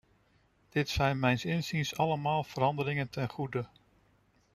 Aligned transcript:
Dit 0.69 0.89
zijn 0.89 1.19
mijns 1.19 1.45
inziens 1.45 1.97
allemaal 1.97 2.43
veranderingen 2.43 3.09
ten 3.09 3.29
goede. 3.29 3.65